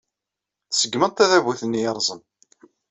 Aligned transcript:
Tṣeggmeḍ 0.69 1.11
tadabut-nni 1.13 1.81
yerrẓen. 1.81 2.21